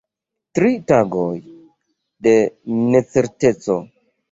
Tri 0.59 0.71
tagoj 0.91 1.27
de 2.29 2.35
necerteco. 2.97 3.81